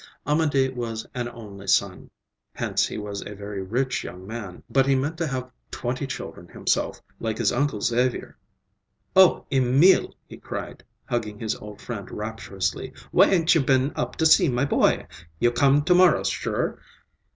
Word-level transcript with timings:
Amédée 0.25 0.73
was 0.75 1.05
an 1.13 1.29
only 1.29 1.67
son,—hence 1.67 2.87
he 2.87 2.97
was 2.97 3.21
a 3.21 3.35
very 3.35 3.61
rich 3.61 4.03
young 4.03 4.25
man,—but 4.25 4.87
he 4.87 4.95
meant 4.95 5.15
to 5.19 5.27
have 5.27 5.51
twenty 5.69 6.07
children 6.07 6.47
himself, 6.47 6.99
like 7.19 7.37
his 7.37 7.51
uncle 7.53 7.79
Xavier. 7.81 8.35
"Oh, 9.15 9.45
Emil," 9.51 10.15
he 10.27 10.37
cried, 10.37 10.83
hugging 11.05 11.37
his 11.39 11.55
old 11.55 11.81
friend 11.81 12.09
rapturously, 12.09 12.93
"why 13.11 13.27
ain't 13.29 13.53
you 13.53 13.61
been 13.61 13.91
up 13.95 14.15
to 14.15 14.25
see 14.25 14.49
my 14.49 14.65
boy? 14.65 15.05
You 15.39 15.51
come 15.51 15.83
to 15.83 15.93
morrow, 15.93 16.23
sure? 16.23 16.79